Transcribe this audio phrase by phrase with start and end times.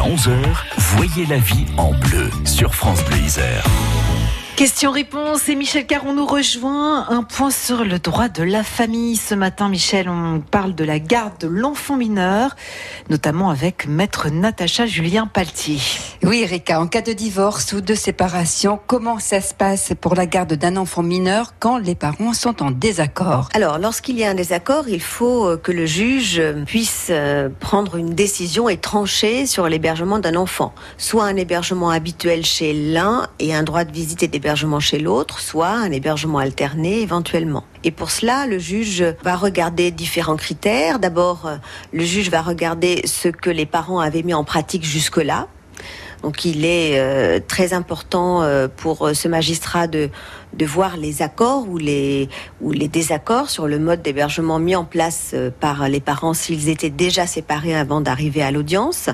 [0.00, 0.34] Jusqu'à 11h,
[0.78, 3.64] voyez la vie en bleu sur France Bleu Isère.
[4.60, 7.08] Question-réponse et Michel Caron nous rejoint.
[7.08, 9.16] Un point sur le droit de la famille.
[9.16, 12.54] Ce matin, Michel, on parle de la garde de l'enfant mineur,
[13.08, 15.78] notamment avec maître Natacha Julien Paltier.
[16.22, 20.26] Oui, Erika, en cas de divorce ou de séparation, comment ça se passe pour la
[20.26, 23.48] garde d'un enfant mineur quand les parents sont en désaccord?
[23.54, 27.96] Alors, lorsqu'il y a un désaccord, il faut euh, que le juge puisse euh, prendre
[27.96, 30.74] une décision et trancher sur l'hébergement d'un enfant.
[30.98, 34.49] Soit un hébergement habituel chez l'un et un droit de visite et d'hébergement
[34.80, 37.64] chez l'autre, soit un hébergement alterné éventuellement.
[37.84, 40.98] Et pour cela, le juge va regarder différents critères.
[40.98, 41.56] D'abord, euh,
[41.92, 45.48] le juge va regarder ce que les parents avaient mis en pratique jusque-là.
[46.22, 50.10] Donc il est euh, très important euh, pour ce magistrat de,
[50.52, 52.28] de voir les accords ou les,
[52.60, 56.90] ou les désaccords sur le mode d'hébergement mis en place par les parents s'ils étaient
[56.90, 59.08] déjà séparés avant d'arriver à l'audience.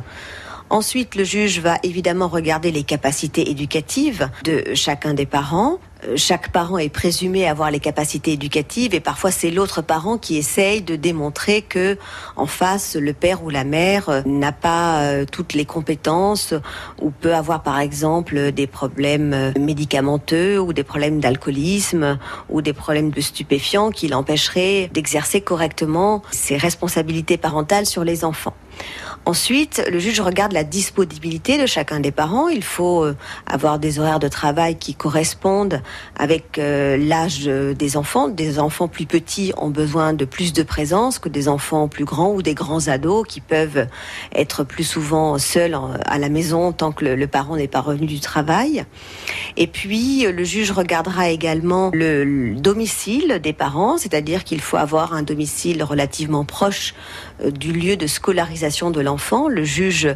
[0.69, 5.79] Ensuite, le juge va évidemment regarder les capacités éducatives de chacun des parents.
[6.09, 10.37] Euh, chaque parent est présumé avoir les capacités éducatives et parfois c'est l'autre parent qui
[10.37, 11.97] essaye de démontrer que
[12.35, 16.53] en face le père ou la mère euh, n'a pas euh, toutes les compétences
[17.01, 22.19] ou peut avoir par exemple des problèmes médicamenteux ou des problèmes d'alcoolisme
[22.51, 28.55] ou des problèmes de stupéfiants qui l'empêcheraient d'exercer correctement ses responsabilités parentales sur les enfants.
[29.25, 32.49] Ensuite, le juge regarde la disponibilité de chacun des parents.
[32.49, 35.83] Il faut euh, avoir des horaires de travail qui correspondent
[36.17, 38.29] avec euh, l'âge des enfants.
[38.29, 42.33] Des enfants plus petits ont besoin de plus de présence que des enfants plus grands
[42.33, 43.89] ou des grands ados qui peuvent
[44.33, 48.21] être plus souvent seuls à la maison tant que le parent n'est pas revenu du
[48.21, 48.85] travail.
[49.57, 55.23] Et puis, le juge regardera également le domicile des parents, c'est-à-dire qu'il faut avoir un
[55.23, 56.95] domicile relativement proche
[57.43, 59.49] euh, du lieu de scolarisation de l'enfant.
[59.49, 60.07] Le juge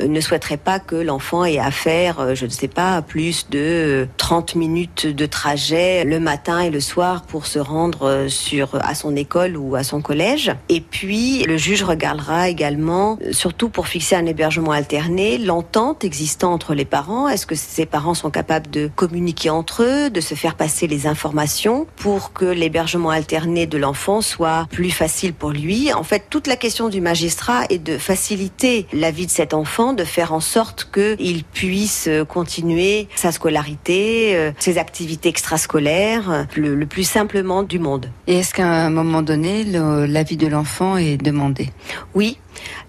[0.00, 3.48] euh, ne souhaiterait pas que l'enfant ait à faire, euh, je ne sais pas, plus
[3.48, 8.94] de 30 minutes de trajet le matin et le soir pour se rendre sur, à
[8.94, 10.52] son école ou à son collège.
[10.68, 16.74] Et puis, le juge regardera également, surtout pour fixer un hébergement alterné, l'entente existant entre
[16.74, 17.28] les parents.
[17.28, 21.06] Est-ce que ces parents sont capables de communiquer entre eux, de se faire passer les
[21.06, 25.92] informations pour que l'hébergement alterné de l'enfant soit plus facile pour lui?
[25.92, 29.92] En fait, toute la question du magistrat est de faciliter la vie de cet enfant,
[29.92, 36.86] de faire en sorte qu'il puisse continuer sa scolarité, euh, ses activités extrascolaires, le, le
[36.86, 38.10] plus simplement du monde.
[38.26, 41.70] Et est-ce qu'à un moment donné, l'avis de l'enfant est demandé
[42.14, 42.38] Oui,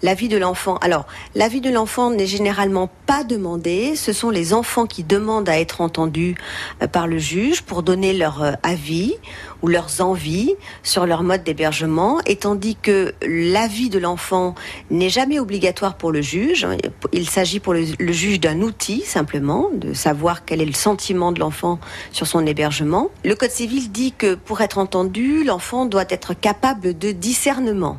[0.01, 0.77] la vie de l'enfant.
[0.81, 3.95] Alors, la vie de l'enfant n'est généralement pas demandée.
[3.95, 6.35] Ce sont les enfants qui demandent à être entendus
[6.81, 9.15] euh, par le juge pour donner leur euh, avis
[9.61, 10.53] ou leurs envies
[10.83, 14.55] sur leur mode d'hébergement, et tandis que l'avis de l'enfant
[14.91, 16.67] n'est jamais obligatoire pour le juge.
[17.13, 21.31] Il s'agit pour le, le juge d'un outil simplement, de savoir quel est le sentiment
[21.31, 21.79] de l'enfant
[22.11, 23.09] sur son hébergement.
[23.23, 27.97] Le Code civil dit que pour être entendu, l'enfant doit être capable de discernement.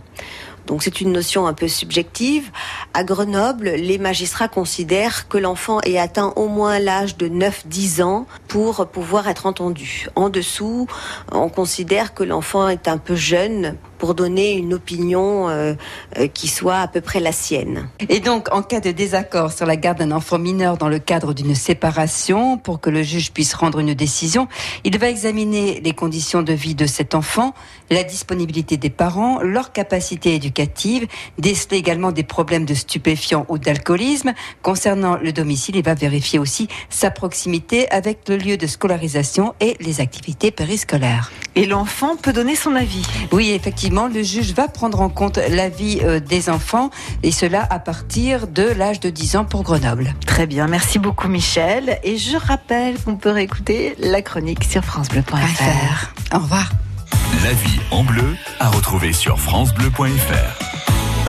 [0.66, 2.50] Donc c'est une notion un peu subjective.
[2.94, 8.26] À Grenoble, les magistrats considèrent que l'enfant ait atteint au moins l'âge de 9-10 ans
[8.48, 10.08] pour pouvoir être entendu.
[10.14, 10.86] En dessous,
[11.32, 15.74] on considère que l'enfant est un peu jeune pour donner une opinion euh,
[16.18, 17.88] euh, qui soit à peu près la sienne.
[18.08, 21.34] Et donc, en cas de désaccord sur la garde d'un enfant mineur dans le cadre
[21.34, 24.48] d'une séparation, pour que le juge puisse rendre une décision,
[24.84, 27.54] il va examiner les conditions de vie de cet enfant,
[27.90, 31.06] la disponibilité des parents, leur capacité éducative,
[31.38, 34.32] déceler également des problèmes de stupéfiants ou d'alcoolisme.
[34.62, 39.76] Concernant le domicile, il va vérifier aussi sa proximité avec le lieu de scolarisation et
[39.80, 41.30] les activités périscolaires.
[41.56, 43.06] Et l'enfant peut donner son avis?
[43.30, 46.90] Oui, effectivement le juge va prendre en compte l'avis euh, des enfants
[47.22, 50.14] et cela à partir de l'âge de 10 ans pour Grenoble.
[50.26, 51.98] Très bien, merci beaucoup Michel.
[52.02, 56.34] Et je rappelle qu'on peut réécouter la chronique sur francebleu.fr.
[56.34, 56.70] Au revoir.
[57.42, 60.73] La vie en bleu à retrouver sur francebleu.fr.